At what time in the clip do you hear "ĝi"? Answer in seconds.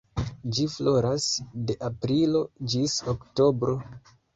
0.55-0.65